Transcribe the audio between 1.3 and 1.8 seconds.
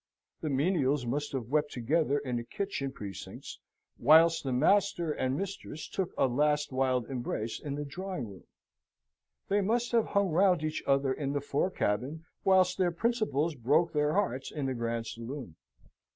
have wept